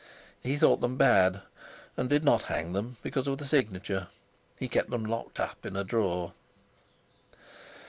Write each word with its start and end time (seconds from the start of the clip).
He 0.41 0.57
thought 0.57 0.81
them 0.81 0.97
bad, 0.97 1.41
and 1.95 2.09
did 2.09 2.25
not 2.25 2.41
hang 2.49 2.73
them 2.73 2.97
because 3.03 3.27
of 3.27 3.37
the 3.37 3.45
signature; 3.45 4.07
he 4.57 4.67
kept 4.67 4.89
them 4.89 5.05
locked 5.05 5.39
up 5.39 5.63
in 5.63 5.75
a 5.75 5.83
drawer. 5.83 6.33